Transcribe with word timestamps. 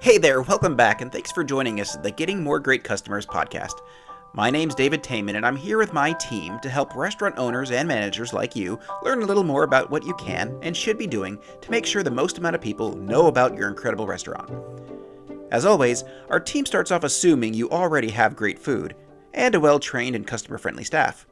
Hey 0.00 0.16
there, 0.16 0.42
welcome 0.42 0.76
back, 0.76 1.00
and 1.00 1.10
thanks 1.10 1.32
for 1.32 1.42
joining 1.42 1.80
us 1.80 1.96
at 1.96 2.04
the 2.04 2.12
Getting 2.12 2.40
More 2.40 2.60
Great 2.60 2.84
Customers 2.84 3.26
podcast. 3.26 3.80
My 4.32 4.48
name's 4.48 4.76
David 4.76 5.02
Taman, 5.02 5.34
and 5.34 5.44
I'm 5.44 5.56
here 5.56 5.76
with 5.76 5.92
my 5.92 6.12
team 6.12 6.60
to 6.60 6.70
help 6.70 6.94
restaurant 6.94 7.36
owners 7.36 7.72
and 7.72 7.88
managers 7.88 8.32
like 8.32 8.54
you 8.54 8.78
learn 9.02 9.22
a 9.22 9.26
little 9.26 9.42
more 9.42 9.64
about 9.64 9.90
what 9.90 10.06
you 10.06 10.14
can 10.14 10.56
and 10.62 10.76
should 10.76 10.98
be 10.98 11.08
doing 11.08 11.36
to 11.62 11.70
make 11.72 11.84
sure 11.84 12.04
the 12.04 12.12
most 12.12 12.38
amount 12.38 12.54
of 12.54 12.60
people 12.60 12.94
know 12.94 13.26
about 13.26 13.56
your 13.56 13.68
incredible 13.68 14.06
restaurant. 14.06 14.48
As 15.50 15.64
always, 15.64 16.04
our 16.30 16.38
team 16.38 16.64
starts 16.64 16.92
off 16.92 17.02
assuming 17.02 17.52
you 17.52 17.68
already 17.68 18.10
have 18.10 18.36
great 18.36 18.60
food 18.60 18.94
and 19.34 19.56
a 19.56 19.60
well 19.60 19.80
trained 19.80 20.14
and 20.14 20.24
customer 20.24 20.58
friendly 20.58 20.84
staff. 20.84 21.26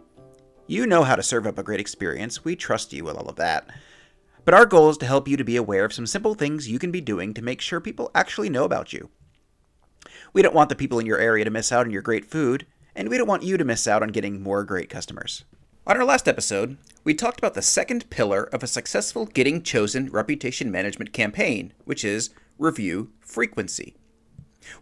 You 0.67 0.89
know 0.89 1.05
how 1.05 1.15
to 1.15 1.23
serve 1.23 1.47
up 1.47 1.59
a 1.59 1.63
great 1.63 1.79
experience, 1.79 2.45
we 2.45 2.57
trust 2.57 2.93
you 2.93 3.05
with 3.05 3.17
all 3.17 3.29
of 3.29 3.37
that. 3.37 3.71
But 4.47 4.55
our 4.55 4.65
goal 4.65 4.89
is 4.91 4.97
to 4.99 5.07
help 5.07 5.27
you 5.27 5.37
to 5.37 5.45
be 5.45 5.57
aware 5.57 5.85
of 5.85 5.93
some 5.93 6.07
simple 6.07 6.35
things 6.35 6.69
you 6.69 6.79
can 6.79 6.93
be 6.93 7.01
doing 7.01 7.35
to 7.35 7.43
make 7.43 7.61
sure 7.61 7.81
people 7.81 8.13
actually 8.15 8.49
know 8.49 8.63
about 8.63 8.93
you. 8.93 9.11
We 10.33 10.41
don't 10.41 10.55
want 10.55 10.69
the 10.69 10.77
people 10.77 11.01
in 11.01 11.05
your 11.05 11.19
area 11.19 11.45
to 11.45 11.51
miss 11.51 11.73
out 11.73 11.85
on 11.85 11.91
your 11.91 12.01
great 12.01 12.25
food, 12.25 12.65
and 12.95 13.09
we 13.09 13.19
don't 13.19 13.27
want 13.27 13.43
you 13.43 13.57
to 13.57 13.65
miss 13.65 13.89
out 13.89 14.05
on 14.05 14.11
getting 14.11 14.41
more 14.41 14.63
great 14.63 14.89
customers. 14.89 15.45
On 15.85 15.97
our 15.97 16.05
last 16.05 16.29
episode, 16.29 16.77
we 17.03 17.13
talked 17.13 17.41
about 17.41 17.55
the 17.55 17.61
second 17.61 18.09
pillar 18.09 18.45
of 18.45 18.63
a 18.63 18.69
successful 18.69 19.27
getting 19.27 19.65
chosen 19.65 20.11
reputation 20.11 20.71
management 20.71 21.13
campaign, 21.13 21.73
which 21.85 22.05
is 22.05 22.31
review 22.57 23.11
frequency. 23.19 23.97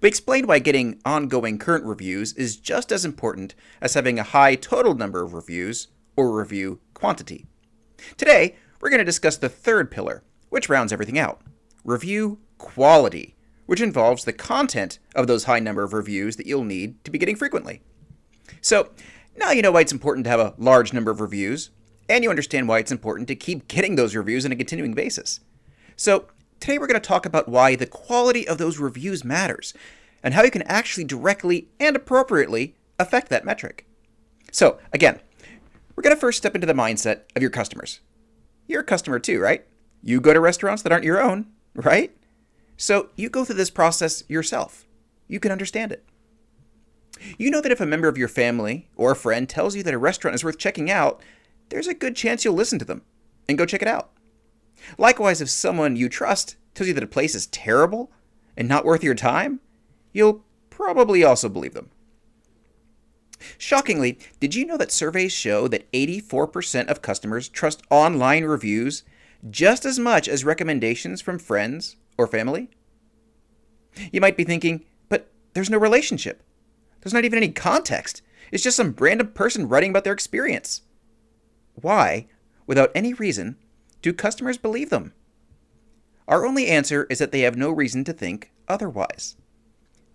We 0.03 0.11
explained 0.11 0.47
why 0.47 0.59
getting 0.59 1.01
ongoing 1.06 1.59
current 1.59 1.87
reviews 1.87 2.34
is 2.34 2.59
just 2.59 2.92
as 2.92 3.06
important 3.06 3.55
as 3.81 3.95
having 3.95 4.19
a 4.19 4.25
high 4.25 4.56
total 4.56 4.95
number 4.95 5.23
of 5.23 5.33
reviews 5.33 5.89
or 6.17 6.37
review 6.37 6.81
quantity. 6.92 7.47
Today, 8.19 8.56
we're 8.84 8.91
going 8.91 8.98
to 8.98 9.05
discuss 9.05 9.38
the 9.38 9.48
third 9.48 9.91
pillar, 9.91 10.23
which 10.51 10.69
rounds 10.69 10.92
everything 10.92 11.19
out 11.19 11.41
review 11.84 12.38
quality, 12.59 13.34
which 13.65 13.80
involves 13.80 14.25
the 14.25 14.33
content 14.33 14.98
of 15.15 15.27
those 15.27 15.45
high 15.45 15.59
number 15.59 15.83
of 15.83 15.95
reviews 15.95 16.37
that 16.37 16.47
you'll 16.47 16.65
need 16.65 17.03
to 17.03 17.11
be 17.11 17.19
getting 17.19 17.34
frequently. 17.34 17.81
So, 18.61 18.91
now 19.36 19.53
you 19.53 19.62
know 19.62 19.72
why 19.72 19.81
it's 19.81 19.92
important 19.92 20.25
to 20.25 20.31
have 20.31 20.41
a 20.41 20.55
large 20.59 20.92
number 20.92 21.11
of 21.11 21.22
reviews, 21.22 21.70
and 22.11 22.22
you 22.22 22.28
understand 22.28 22.69
why 22.69 22.78
it's 22.78 22.92
important 22.92 23.27
to 23.28 23.34
keep 23.34 23.69
getting 23.69 23.97
those 23.97 24.14
reviews 24.14 24.44
on 24.44 24.53
a 24.53 24.56
continuing 24.56 24.92
basis. 24.92 25.41
So, 25.97 26.27
today 26.61 26.77
we're 26.77 26.87
going 26.87 27.00
to 27.00 27.09
talk 27.09 27.25
about 27.25 27.48
why 27.48 27.77
the 27.77 27.87
quality 27.87 28.47
of 28.47 28.59
those 28.59 28.78
reviews 28.78 29.25
matters, 29.25 29.72
and 30.22 30.34
how 30.34 30.42
you 30.42 30.50
can 30.50 30.62
actually 30.62 31.05
directly 31.05 31.69
and 31.81 31.97
appropriately 31.97 32.77
affect 32.98 33.31
that 33.31 33.47
metric. 33.47 33.87
So, 34.53 34.78
again, 34.92 35.20
we're 35.97 36.03
going 36.03 36.14
to 36.14 36.20
first 36.20 36.37
step 36.37 36.55
into 36.55 36.66
the 36.66 36.75
mindset 36.75 37.22
of 37.34 37.41
your 37.41 37.50
customers. 37.50 38.00
You're 38.67 38.81
a 38.81 38.84
customer 38.84 39.19
too, 39.19 39.41
right? 39.41 39.67
You 40.03 40.20
go 40.20 40.33
to 40.33 40.41
restaurants 40.41 40.83
that 40.83 40.93
aren't 40.93 41.05
your 41.05 41.23
own, 41.23 41.47
right? 41.75 42.15
So 42.77 43.11
you 43.17 43.29
go 43.29 43.45
through 43.45 43.56
this 43.56 43.71
process 43.71 44.25
yourself. 44.29 44.87
You 45.29 45.41
can 45.41 45.53
understand 45.53 45.93
it. 45.93 46.05
You 47.39 47.51
know 47.51 47.61
that 47.61 47.73
if 47.73 47.81
a 47.81 47.87
member 47.87 48.09
of 48.09 48.19
your 48.19 48.29
family 48.29 48.89
or 48.97 49.12
a 49.12 49.17
friend 49.17 49.48
tells 49.48 49.77
you 49.77 49.83
that 49.84 49.95
a 49.95 49.98
restaurant 49.98 50.34
is 50.34 50.45
worth 50.45 50.59
checking 50.59 50.91
out, 50.91 51.23
there's 51.69 51.87
a 51.87 51.95
good 51.95 52.17
chance 52.17 52.45
you'll 52.45 52.55
listen 52.55 52.79
to 52.79 52.84
them 52.84 53.03
and 53.48 53.56
go 53.56 53.65
check 53.65 53.83
it 53.83 53.89
out. 53.89 54.11
Likewise, 54.99 55.41
if 55.41 55.49
someone 55.49 55.97
you 55.97 56.09
trust 56.09 56.56
tells 56.75 56.89
you 56.89 56.95
that 56.95 57.05
a 57.05 57.09
place 57.09 57.34
is 57.34 57.47
terrible 57.47 58.11
and 58.56 58.69
not 58.69 58.84
worth 58.84 59.05
your 59.05 59.15
time, 59.15 59.61
you'll 60.12 60.45
probably 60.71 61.25
also 61.25 61.49
believe 61.49 61.75
them. 61.75 61.91
Shockingly, 63.59 64.19
did 64.41 64.55
you 64.55 64.67
know 64.67 64.77
that 64.77 64.92
surveys 64.92 65.33
show 65.33 65.69
that 65.69 65.91
84% 65.92 66.89
of 66.89 67.03
customers 67.03 67.48
trust 67.48 67.83
online 67.91 68.45
reviews 68.45 69.03
just 69.50 69.84
as 69.84 69.98
much 69.98 70.28
as 70.28 70.45
recommendations 70.45 71.20
from 71.20 71.39
friends 71.39 71.97
or 72.17 72.27
family? 72.27 72.70
You 74.12 74.20
might 74.20 74.37
be 74.37 74.45
thinking, 74.45 74.84
but 75.09 75.31
there's 75.53 75.70
no 75.70 75.78
relationship. 75.78 76.42
There's 77.00 77.15
not 77.15 77.25
even 77.25 77.37
any 77.37 77.53
context. 77.53 78.22
It's 78.50 78.62
just 78.62 78.77
some 78.77 78.95
random 78.98 79.28
person 79.28 79.69
writing 79.69 79.91
about 79.91 80.05
their 80.05 80.12
experience. 80.12 80.83
Why, 81.75 82.26
without 82.66 82.91
any 82.94 83.12
reason, 83.12 83.56
do 84.03 84.12
customers 84.12 84.59
believe 84.59 84.91
them? 84.91 85.12
Our 86.26 86.47
only 86.47 86.69
answer 86.69 87.06
is 87.11 87.19
that 87.19 87.32
they 87.32 87.41
have 87.41 87.56
no 87.56 87.71
reason 87.71 88.05
to 88.05 88.12
think 88.12 88.50
otherwise. 88.69 89.37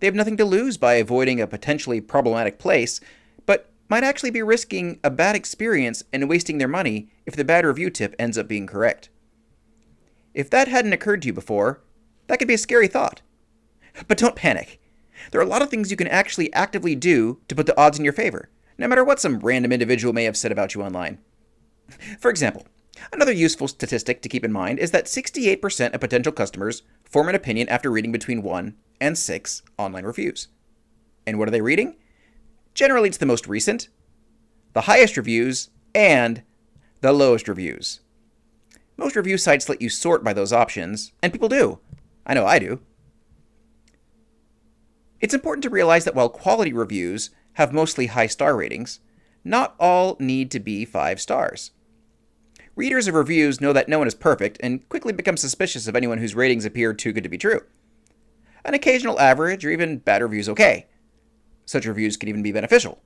They 0.00 0.06
have 0.06 0.14
nothing 0.14 0.36
to 0.38 0.44
lose 0.44 0.76
by 0.76 0.94
avoiding 0.94 1.40
a 1.40 1.46
potentially 1.46 2.00
problematic 2.00 2.58
place, 2.58 3.00
might 3.90 4.04
actually 4.04 4.30
be 4.30 4.42
risking 4.42 5.00
a 5.02 5.10
bad 5.10 5.34
experience 5.34 6.04
and 6.12 6.28
wasting 6.28 6.58
their 6.58 6.68
money 6.68 7.10
if 7.26 7.34
the 7.34 7.44
bad 7.44 7.66
review 7.66 7.90
tip 7.90 8.14
ends 8.18 8.38
up 8.38 8.46
being 8.46 8.66
correct. 8.66 9.10
If 10.32 10.48
that 10.50 10.68
hadn't 10.68 10.92
occurred 10.92 11.22
to 11.22 11.26
you 11.26 11.32
before, 11.32 11.82
that 12.28 12.38
could 12.38 12.48
be 12.48 12.54
a 12.54 12.58
scary 12.58 12.86
thought. 12.86 13.20
But 14.06 14.18
don't 14.18 14.36
panic. 14.36 14.80
There 15.30 15.40
are 15.40 15.44
a 15.44 15.48
lot 15.48 15.60
of 15.60 15.68
things 15.68 15.90
you 15.90 15.96
can 15.96 16.06
actually 16.06 16.52
actively 16.52 16.94
do 16.94 17.40
to 17.48 17.54
put 17.56 17.66
the 17.66 17.78
odds 17.78 17.98
in 17.98 18.04
your 18.04 18.12
favor, 18.12 18.48
no 18.78 18.86
matter 18.86 19.04
what 19.04 19.20
some 19.20 19.40
random 19.40 19.72
individual 19.72 20.14
may 20.14 20.24
have 20.24 20.36
said 20.36 20.52
about 20.52 20.74
you 20.74 20.82
online. 20.82 21.18
For 22.20 22.30
example, 22.30 22.66
another 23.12 23.32
useful 23.32 23.66
statistic 23.66 24.22
to 24.22 24.28
keep 24.28 24.44
in 24.44 24.52
mind 24.52 24.78
is 24.78 24.92
that 24.92 25.06
68% 25.06 25.92
of 25.92 26.00
potential 26.00 26.32
customers 26.32 26.82
form 27.04 27.28
an 27.28 27.34
opinion 27.34 27.68
after 27.68 27.90
reading 27.90 28.12
between 28.12 28.42
1 28.42 28.76
and 29.00 29.18
6 29.18 29.62
online 29.76 30.04
reviews. 30.04 30.46
And 31.26 31.38
what 31.38 31.48
are 31.48 31.50
they 31.50 31.60
reading? 31.60 31.96
Generally, 32.80 33.10
it's 33.10 33.18
the 33.18 33.26
most 33.26 33.46
recent, 33.46 33.90
the 34.72 34.80
highest 34.80 35.18
reviews, 35.18 35.68
and 35.94 36.42
the 37.02 37.12
lowest 37.12 37.46
reviews. 37.46 38.00
Most 38.96 39.16
review 39.16 39.36
sites 39.36 39.68
let 39.68 39.82
you 39.82 39.90
sort 39.90 40.24
by 40.24 40.32
those 40.32 40.50
options, 40.50 41.12
and 41.22 41.30
people 41.30 41.50
do. 41.50 41.80
I 42.24 42.32
know 42.32 42.46
I 42.46 42.58
do. 42.58 42.80
It's 45.20 45.34
important 45.34 45.62
to 45.64 45.68
realize 45.68 46.06
that 46.06 46.14
while 46.14 46.30
quality 46.30 46.72
reviews 46.72 47.28
have 47.52 47.74
mostly 47.74 48.06
high 48.06 48.28
star 48.28 48.56
ratings, 48.56 49.00
not 49.44 49.74
all 49.78 50.16
need 50.18 50.50
to 50.52 50.58
be 50.58 50.86
5 50.86 51.20
stars. 51.20 51.72
Readers 52.76 53.06
of 53.06 53.14
reviews 53.14 53.60
know 53.60 53.74
that 53.74 53.90
no 53.90 53.98
one 53.98 54.08
is 54.08 54.14
perfect 54.14 54.56
and 54.62 54.88
quickly 54.88 55.12
become 55.12 55.36
suspicious 55.36 55.86
of 55.86 55.94
anyone 55.94 56.16
whose 56.16 56.34
ratings 56.34 56.64
appear 56.64 56.94
too 56.94 57.12
good 57.12 57.24
to 57.24 57.28
be 57.28 57.36
true. 57.36 57.60
An 58.64 58.72
occasional 58.72 59.20
average 59.20 59.66
or 59.66 59.70
even 59.70 59.98
bad 59.98 60.22
review 60.22 60.40
is 60.40 60.48
okay. 60.48 60.86
Such 61.64 61.86
reviews 61.86 62.16
can 62.16 62.28
even 62.28 62.42
be 62.42 62.52
beneficial. 62.52 63.00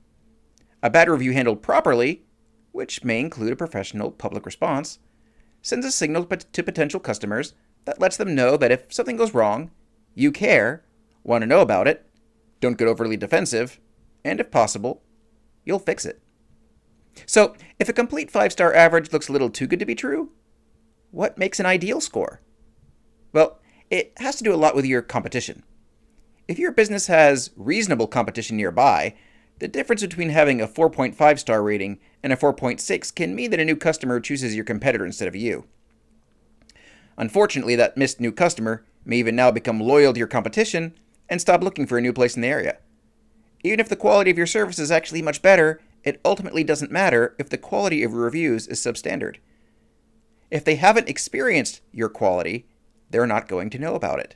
A 0.81 0.89
bad 0.89 1.09
review 1.09 1.33
handled 1.33 1.61
properly, 1.61 2.25
which 2.71 3.03
may 3.03 3.19
include 3.19 3.53
a 3.53 3.55
professional 3.55 4.11
public 4.11 4.45
response, 4.45 4.99
sends 5.61 5.85
a 5.85 5.91
signal 5.91 6.25
to 6.25 6.63
potential 6.63 6.99
customers 6.99 7.53
that 7.85 7.99
lets 7.99 8.17
them 8.17 8.35
know 8.35 8.57
that 8.57 8.71
if 8.71 8.93
something 8.93 9.17
goes 9.17 9.33
wrong, 9.33 9.71
you 10.13 10.31
care, 10.31 10.83
want 11.23 11.41
to 11.41 11.47
know 11.47 11.61
about 11.61 11.87
it, 11.87 12.05
don't 12.59 12.77
get 12.77 12.87
overly 12.87 13.17
defensive, 13.17 13.79
and 14.23 14.39
if 14.39 14.51
possible, 14.51 15.03
you'll 15.63 15.79
fix 15.79 16.05
it. 16.05 16.21
So, 17.25 17.55
if 17.79 17.89
a 17.89 17.93
complete 17.93 18.29
five 18.29 18.51
star 18.51 18.73
average 18.73 19.13
looks 19.13 19.29
a 19.29 19.31
little 19.31 19.49
too 19.49 19.67
good 19.67 19.79
to 19.79 19.85
be 19.85 19.95
true, 19.95 20.31
what 21.11 21.37
makes 21.37 21.59
an 21.59 21.65
ideal 21.65 22.01
score? 22.01 22.41
Well, 23.31 23.59
it 23.89 24.13
has 24.17 24.35
to 24.37 24.43
do 24.43 24.53
a 24.53 24.57
lot 24.57 24.75
with 24.75 24.85
your 24.85 25.01
competition. 25.01 25.63
If 26.47 26.59
your 26.59 26.71
business 26.71 27.07
has 27.07 27.49
reasonable 27.55 28.07
competition 28.07 28.57
nearby, 28.57 29.15
the 29.59 29.67
difference 29.67 30.01
between 30.01 30.29
having 30.29 30.61
a 30.61 30.67
4.5 30.67 31.39
star 31.39 31.63
rating 31.63 31.99
and 32.21 32.31
a 32.31 32.35
4.6 32.35 33.15
can 33.15 33.33
mean 33.33 33.49
that 33.51 33.59
a 33.59 33.65
new 33.65 33.75
customer 33.75 34.19
chooses 34.19 34.55
your 34.55 34.65
competitor 34.65 35.05
instead 35.05 35.27
of 35.27 35.35
you. 35.35 35.65
Unfortunately, 37.17 37.75
that 37.75 37.97
missed 37.97 38.19
new 38.19 38.31
customer 38.31 38.85
may 39.05 39.17
even 39.17 39.35
now 39.35 39.49
become 39.49 39.79
loyal 39.79 40.13
to 40.13 40.19
your 40.19 40.27
competition 40.27 40.93
and 41.29 41.41
stop 41.41 41.63
looking 41.63 41.87
for 41.87 41.97
a 41.97 42.01
new 42.01 42.13
place 42.13 42.35
in 42.35 42.41
the 42.41 42.47
area. 42.47 42.77
Even 43.63 43.79
if 43.79 43.89
the 43.89 43.95
quality 43.95 44.29
of 44.29 44.37
your 44.37 44.45
service 44.45 44.77
is 44.77 44.91
actually 44.91 45.21
much 45.23 45.41
better, 45.41 45.81
it 46.03 46.21
ultimately 46.23 46.63
doesn't 46.63 46.91
matter 46.91 47.35
if 47.39 47.49
the 47.49 47.57
quality 47.57 48.03
of 48.03 48.11
your 48.11 48.21
reviews 48.21 48.67
is 48.67 48.79
substandard. 48.79 49.37
If 50.51 50.63
they 50.63 50.75
haven't 50.75 51.09
experienced 51.09 51.81
your 51.91 52.09
quality, 52.09 52.67
they're 53.09 53.25
not 53.25 53.47
going 53.47 53.71
to 53.71 53.79
know 53.79 53.95
about 53.95 54.19
it. 54.19 54.35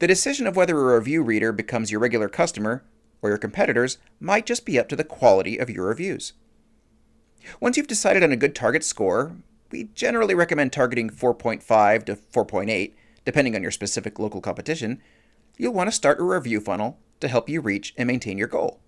The 0.00 0.06
decision 0.06 0.46
of 0.46 0.56
whether 0.56 0.78
a 0.78 0.96
review 0.96 1.22
reader 1.22 1.52
becomes 1.52 1.90
your 1.90 2.00
regular 2.00 2.30
customer 2.30 2.82
or 3.20 3.28
your 3.28 3.38
competitors 3.38 3.98
might 4.18 4.46
just 4.46 4.64
be 4.64 4.78
up 4.78 4.88
to 4.88 4.96
the 4.96 5.04
quality 5.04 5.58
of 5.58 5.68
your 5.68 5.86
reviews. 5.86 6.32
Once 7.60 7.76
you've 7.76 7.86
decided 7.86 8.22
on 8.22 8.32
a 8.32 8.36
good 8.36 8.54
target 8.54 8.82
score, 8.82 9.36
we 9.70 9.84
generally 9.94 10.34
recommend 10.34 10.72
targeting 10.72 11.10
4.5 11.10 12.04
to 12.06 12.16
4.8, 12.16 12.92
depending 13.26 13.54
on 13.54 13.60
your 13.60 13.70
specific 13.70 14.18
local 14.18 14.40
competition. 14.40 15.02
You'll 15.58 15.74
want 15.74 15.88
to 15.88 15.92
start 15.92 16.18
a 16.18 16.24
review 16.24 16.60
funnel 16.60 16.98
to 17.20 17.28
help 17.28 17.50
you 17.50 17.60
reach 17.60 17.92
and 17.98 18.06
maintain 18.06 18.38
your 18.38 18.48
goal. 18.48 18.80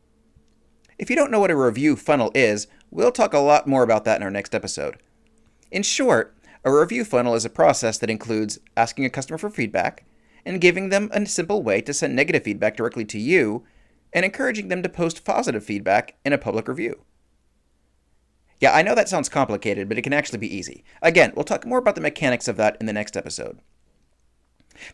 If 0.98 1.10
you 1.10 1.16
don't 1.16 1.30
know 1.30 1.40
what 1.40 1.50
a 1.50 1.56
review 1.56 1.94
funnel 1.94 2.32
is, 2.34 2.68
we'll 2.90 3.12
talk 3.12 3.34
a 3.34 3.38
lot 3.38 3.66
more 3.66 3.82
about 3.82 4.06
that 4.06 4.16
in 4.16 4.22
our 4.22 4.30
next 4.30 4.54
episode. 4.54 4.96
In 5.70 5.82
short, 5.82 6.34
a 6.64 6.72
review 6.72 7.04
funnel 7.04 7.34
is 7.34 7.44
a 7.44 7.50
process 7.50 7.98
that 7.98 8.08
includes 8.08 8.60
asking 8.78 9.04
a 9.04 9.10
customer 9.10 9.36
for 9.36 9.50
feedback 9.50 10.06
and 10.44 10.60
giving 10.60 10.88
them 10.88 11.10
a 11.12 11.24
simple 11.26 11.62
way 11.62 11.80
to 11.80 11.94
send 11.94 12.14
negative 12.14 12.44
feedback 12.44 12.76
directly 12.76 13.04
to 13.06 13.18
you 13.18 13.64
and 14.12 14.24
encouraging 14.24 14.68
them 14.68 14.82
to 14.82 14.88
post 14.88 15.24
positive 15.24 15.64
feedback 15.64 16.16
in 16.24 16.32
a 16.32 16.38
public 16.38 16.68
review. 16.68 17.04
Yeah, 18.60 18.72
I 18.72 18.82
know 18.82 18.94
that 18.94 19.08
sounds 19.08 19.28
complicated, 19.28 19.88
but 19.88 19.98
it 19.98 20.02
can 20.02 20.12
actually 20.12 20.38
be 20.38 20.54
easy. 20.54 20.84
Again, 21.02 21.32
we'll 21.34 21.44
talk 21.44 21.66
more 21.66 21.78
about 21.78 21.96
the 21.96 22.00
mechanics 22.00 22.46
of 22.46 22.56
that 22.58 22.76
in 22.80 22.86
the 22.86 22.92
next 22.92 23.16
episode. 23.16 23.58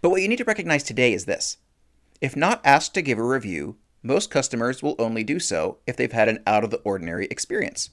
But 0.01 0.11
what 0.11 0.23
you 0.23 0.29
need 0.29 0.39
to 0.39 0.45
recognize 0.45 0.83
today 0.83 1.13
is 1.13 1.27
this 1.27 1.59
if 2.21 2.35
not 2.35 2.61
asked 2.65 2.95
to 2.95 3.03
give 3.03 3.19
a 3.19 3.23
review, 3.23 3.77
most 4.03 4.31
customers 4.31 4.83
will 4.83 4.97
only 4.99 5.23
do 5.23 5.39
so 5.39 5.79
if 5.87 5.97
they've 5.97 6.11
had 6.11 6.29
an 6.29 6.43
out 6.47 6.65
of 6.65 6.71
the 6.71 6.79
ordinary 6.79 7.27
experience. 7.31 7.91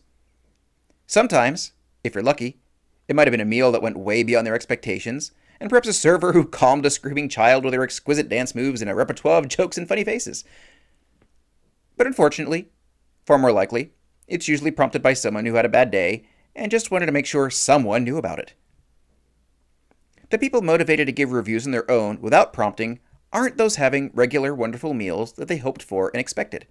Sometimes, 1.07 1.73
if 2.03 2.15
you're 2.15 2.23
lucky, 2.23 2.59
it 3.07 3.15
might 3.15 3.27
have 3.27 3.31
been 3.31 3.41
a 3.41 3.45
meal 3.45 3.71
that 3.71 3.81
went 3.81 3.97
way 3.97 4.23
beyond 4.23 4.47
their 4.47 4.55
expectations, 4.55 5.31
and 5.59 5.69
perhaps 5.69 5.87
a 5.87 5.93
server 5.93 6.33
who 6.33 6.45
calmed 6.45 6.85
a 6.85 6.89
screaming 6.89 7.29
child 7.29 7.63
with 7.63 7.73
her 7.73 7.83
exquisite 7.83 8.29
dance 8.29 8.55
moves 8.55 8.81
and 8.81 8.89
a 8.89 8.95
repertoire 8.95 9.39
of 9.39 9.47
jokes 9.47 9.77
and 9.77 9.87
funny 9.87 10.03
faces. 10.03 10.43
But 11.97 12.07
unfortunately, 12.07 12.69
far 13.25 13.37
more 13.37 13.51
likely, 13.51 13.91
it's 14.27 14.47
usually 14.47 14.71
prompted 14.71 15.01
by 15.01 15.13
someone 15.13 15.45
who 15.45 15.55
had 15.55 15.65
a 15.65 15.69
bad 15.69 15.91
day 15.91 16.25
and 16.55 16.71
just 16.71 16.91
wanted 16.91 17.05
to 17.05 17.11
make 17.11 17.25
sure 17.25 17.49
someone 17.49 18.03
knew 18.03 18.17
about 18.17 18.39
it. 18.39 18.53
The 20.29 20.37
people 20.37 20.61
motivated 20.61 21.05
to 21.07 21.13
give 21.13 21.31
reviews 21.31 21.65
on 21.65 21.71
their 21.71 21.89
own 21.89 22.19
without 22.21 22.53
prompting 22.53 22.99
aren't 23.31 23.57
those 23.57 23.75
having 23.75 24.11
regular 24.13 24.55
wonderful 24.55 24.93
meals 24.93 25.33
that 25.33 25.47
they 25.47 25.57
hoped 25.57 25.83
for 25.83 26.09
and 26.13 26.19
expected. 26.19 26.65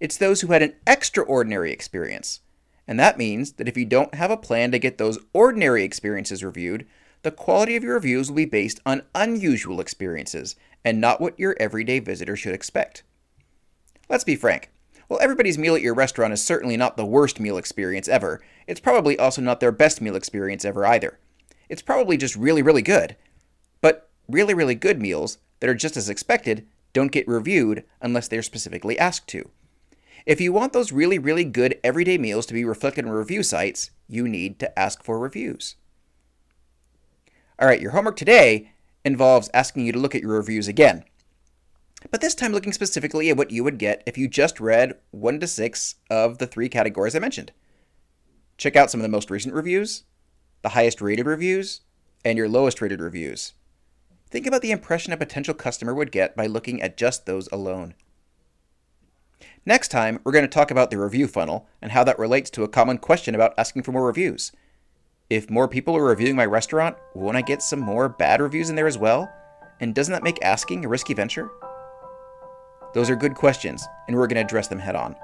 It's 0.00 0.16
those 0.16 0.40
who 0.40 0.52
had 0.52 0.62
an 0.62 0.74
extraordinary 0.86 1.72
experience. 1.72 2.40
And 2.86 2.98
that 2.98 3.18
means 3.18 3.52
that 3.54 3.68
if 3.68 3.76
you 3.76 3.84
don't 3.84 4.14
have 4.14 4.30
a 4.30 4.36
plan 4.36 4.70
to 4.70 4.78
get 4.78 4.96
those 4.96 5.18
ordinary 5.32 5.84
experiences 5.84 6.42
reviewed, 6.42 6.86
the 7.22 7.30
quality 7.30 7.76
of 7.76 7.82
your 7.82 7.94
reviews 7.94 8.30
will 8.30 8.36
be 8.36 8.44
based 8.44 8.80
on 8.86 9.02
unusual 9.14 9.80
experiences 9.80 10.56
and 10.84 11.00
not 11.00 11.20
what 11.20 11.38
your 11.38 11.56
everyday 11.58 11.98
visitor 11.98 12.36
should 12.36 12.54
expect. 12.54 13.02
Let's 14.08 14.24
be 14.24 14.36
frank. 14.36 14.70
While 15.08 15.20
everybody's 15.20 15.58
meal 15.58 15.74
at 15.74 15.82
your 15.82 15.94
restaurant 15.94 16.32
is 16.32 16.44
certainly 16.44 16.76
not 16.76 16.96
the 16.96 17.04
worst 17.04 17.40
meal 17.40 17.56
experience 17.56 18.08
ever, 18.08 18.42
it's 18.66 18.80
probably 18.80 19.18
also 19.18 19.40
not 19.40 19.60
their 19.60 19.72
best 19.72 20.00
meal 20.00 20.16
experience 20.16 20.64
ever 20.64 20.84
either. 20.86 21.18
It's 21.68 21.82
probably 21.82 22.16
just 22.16 22.36
really, 22.36 22.62
really 22.62 22.82
good. 22.82 23.16
But 23.80 24.10
really, 24.28 24.54
really 24.54 24.74
good 24.74 25.00
meals 25.00 25.38
that 25.60 25.70
are 25.70 25.74
just 25.74 25.96
as 25.96 26.08
expected 26.08 26.66
don't 26.92 27.12
get 27.12 27.26
reviewed 27.26 27.84
unless 28.00 28.28
they're 28.28 28.42
specifically 28.42 28.98
asked 28.98 29.28
to. 29.28 29.50
If 30.26 30.40
you 30.40 30.52
want 30.52 30.72
those 30.74 30.92
really, 30.92 31.18
really 31.18 31.44
good 31.44 31.78
everyday 31.82 32.18
meals 32.18 32.44
to 32.46 32.54
be 32.54 32.64
reflected 32.64 33.06
in 33.06 33.10
review 33.10 33.42
sites, 33.42 33.90
you 34.08 34.28
need 34.28 34.58
to 34.60 34.78
ask 34.78 35.02
for 35.02 35.18
reviews. 35.18 35.76
All 37.60 37.66
right, 37.66 37.80
your 37.80 37.90
homework 37.90 38.16
today 38.16 38.70
involves 39.04 39.50
asking 39.52 39.84
you 39.84 39.90
to 39.90 39.98
look 39.98 40.14
at 40.14 40.22
your 40.22 40.36
reviews 40.36 40.68
again. 40.68 41.02
But 42.12 42.20
this 42.20 42.36
time 42.36 42.52
looking 42.52 42.72
specifically 42.72 43.30
at 43.30 43.36
what 43.36 43.50
you 43.50 43.64
would 43.64 43.78
get 43.78 44.04
if 44.06 44.16
you 44.16 44.28
just 44.28 44.60
read 44.60 44.94
1 45.10 45.40
to 45.40 45.46
6 45.48 45.94
of 46.08 46.38
the 46.38 46.46
three 46.46 46.68
categories 46.68 47.16
I 47.16 47.18
mentioned. 47.18 47.50
Check 48.58 48.76
out 48.76 48.92
some 48.92 49.00
of 49.00 49.02
the 49.02 49.08
most 49.08 49.28
recent 49.28 49.54
reviews, 49.54 50.04
the 50.62 50.70
highest 50.70 51.00
rated 51.00 51.26
reviews, 51.26 51.80
and 52.24 52.38
your 52.38 52.48
lowest 52.48 52.80
rated 52.80 53.00
reviews. 53.00 53.54
Think 54.30 54.46
about 54.46 54.62
the 54.62 54.70
impression 54.70 55.12
a 55.12 55.16
potential 55.16 55.54
customer 55.54 55.94
would 55.94 56.12
get 56.12 56.36
by 56.36 56.46
looking 56.46 56.80
at 56.80 56.96
just 56.96 57.26
those 57.26 57.48
alone. 57.50 57.94
Next 59.66 59.88
time, 59.88 60.20
we're 60.22 60.32
going 60.32 60.44
to 60.44 60.48
talk 60.48 60.70
about 60.70 60.92
the 60.92 60.98
review 60.98 61.26
funnel 61.26 61.66
and 61.82 61.90
how 61.90 62.04
that 62.04 62.20
relates 62.20 62.50
to 62.50 62.62
a 62.62 62.68
common 62.68 62.98
question 62.98 63.34
about 63.34 63.54
asking 63.58 63.82
for 63.82 63.90
more 63.90 64.06
reviews. 64.06 64.52
If 65.30 65.48
more 65.50 65.68
people 65.68 65.94
are 65.94 66.04
reviewing 66.04 66.36
my 66.36 66.46
restaurant, 66.46 66.96
won't 67.12 67.36
I 67.36 67.42
get 67.42 67.60
some 67.60 67.80
more 67.80 68.08
bad 68.08 68.40
reviews 68.40 68.70
in 68.70 68.76
there 68.76 68.86
as 68.86 68.96
well? 68.96 69.30
And 69.78 69.94
doesn't 69.94 70.12
that 70.12 70.22
make 70.22 70.42
asking 70.42 70.86
a 70.86 70.88
risky 70.88 71.12
venture? 71.12 71.50
Those 72.94 73.10
are 73.10 73.16
good 73.16 73.34
questions, 73.34 73.86
and 74.06 74.16
we're 74.16 74.26
going 74.26 74.36
to 74.36 74.42
address 74.42 74.68
them 74.68 74.78
head 74.78 74.96
on. 74.96 75.14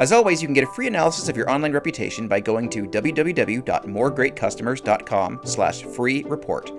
As 0.00 0.10
always, 0.10 0.42
you 0.42 0.48
can 0.48 0.54
get 0.54 0.64
a 0.64 0.72
free 0.72 0.88
analysis 0.88 1.28
of 1.28 1.36
your 1.36 1.48
online 1.48 1.72
reputation 1.72 2.26
by 2.26 2.40
going 2.40 2.68
to 2.70 2.86
www.moregreatcustomers.com 2.86 5.40
slash 5.44 5.84
free 5.84 6.24
report. 6.24 6.72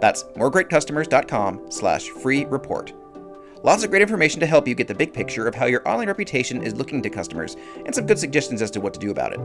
That's 0.00 0.24
moregreatcustomers.com 0.24 1.70
slash 1.70 2.08
free 2.08 2.46
report. 2.46 2.92
Lots 3.62 3.84
of 3.84 3.90
great 3.90 4.02
information 4.02 4.40
to 4.40 4.46
help 4.46 4.66
you 4.66 4.74
get 4.74 4.88
the 4.88 4.94
big 4.94 5.12
picture 5.12 5.46
of 5.46 5.54
how 5.54 5.66
your 5.66 5.88
online 5.88 6.08
reputation 6.08 6.64
is 6.64 6.74
looking 6.74 7.00
to 7.02 7.08
customers, 7.08 7.56
and 7.86 7.94
some 7.94 8.06
good 8.06 8.18
suggestions 8.18 8.60
as 8.60 8.72
to 8.72 8.80
what 8.80 8.92
to 8.92 8.98
do 8.98 9.12
about 9.12 9.32
it. 9.32 9.38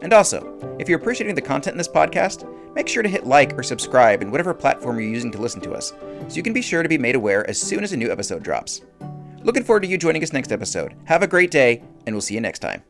And 0.00 0.12
also, 0.12 0.76
if 0.78 0.88
you're 0.88 0.98
appreciating 0.98 1.34
the 1.34 1.42
content 1.42 1.74
in 1.74 1.78
this 1.78 1.88
podcast, 1.88 2.46
make 2.74 2.88
sure 2.88 3.02
to 3.02 3.08
hit 3.08 3.26
like 3.26 3.58
or 3.58 3.62
subscribe 3.62 4.22
in 4.22 4.30
whatever 4.30 4.54
platform 4.54 4.98
you're 4.98 5.08
using 5.08 5.32
to 5.32 5.40
listen 5.40 5.60
to 5.62 5.72
us, 5.72 5.92
so 6.28 6.36
you 6.36 6.42
can 6.42 6.52
be 6.52 6.62
sure 6.62 6.82
to 6.82 6.88
be 6.88 6.98
made 6.98 7.16
aware 7.16 7.48
as 7.48 7.60
soon 7.60 7.82
as 7.82 7.92
a 7.92 7.96
new 7.96 8.10
episode 8.10 8.42
drops. 8.42 8.82
Looking 9.42 9.64
forward 9.64 9.82
to 9.82 9.88
you 9.88 9.98
joining 9.98 10.22
us 10.22 10.32
next 10.32 10.52
episode. 10.52 10.94
Have 11.04 11.22
a 11.22 11.26
great 11.26 11.50
day, 11.50 11.82
and 12.06 12.14
we'll 12.14 12.22
see 12.22 12.34
you 12.34 12.40
next 12.40 12.58
time. 12.60 12.82